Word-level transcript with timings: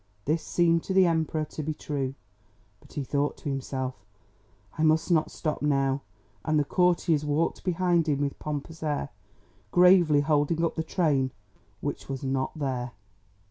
This 0.25 0.41
seemed 0.43 0.81
to 0.85 0.95
the 0.95 1.05
Emperor 1.05 1.45
to 1.45 1.61
be 1.61 1.75
true; 1.75 2.15
but 2.79 2.93
he 2.93 3.03
thought 3.03 3.37
to 3.37 3.49
himself, 3.51 4.03
"I 4.75 4.81
must 4.81 5.11
not 5.11 5.29
stop 5.29 5.61
now." 5.61 6.01
And 6.43 6.57
the 6.57 6.63
courtiers 6.63 7.23
walked 7.23 7.63
behind 7.63 8.07
him 8.09 8.19
with 8.21 8.39
pompous 8.39 8.81
air, 8.81 9.09
gravely 9.69 10.21
holding 10.21 10.63
up 10.65 10.73
the 10.73 10.81
train 10.81 11.33
which 11.81 12.09
was 12.09 12.23
not 12.23 12.57
there. 12.57 12.93